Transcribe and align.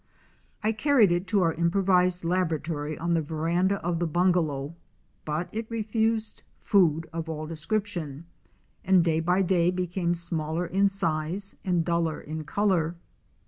I 0.63 0.71
carried 0.71 1.11
it 1.11 1.27
to 1.27 1.43
our 1.43 1.53
improvised 1.53 2.23
laboratory 2.25 2.97
on 2.97 3.13
the 3.13 3.21
veranda 3.21 3.75
of 3.85 3.99
the 3.99 4.07
bungalow, 4.07 4.73
but 5.25 5.47
it 5.51 5.69
refused 5.69 6.41
food 6.57 7.07
of 7.13 7.29
all 7.29 7.45
description, 7.45 8.25
and 8.83 9.03
day 9.03 9.19
by 9.19 9.43
day 9.43 9.69
became 9.69 10.15
smaller 10.15 10.65
in 10.65 10.89
size 10.89 11.55
and 11.63 11.85
duller 11.85 12.19
in 12.19 12.45
color. 12.45 12.95